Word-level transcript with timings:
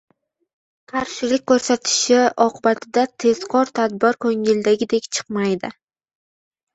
qarshilik 0.91 1.41
ko‘rsatishi 1.49 2.15
oqibatida 2.45 3.03
tezkor 3.23 3.71
tadbir 3.79 4.17
«ko‘ngildagidek» 4.25 5.05
chiqmaydi. 5.19 5.71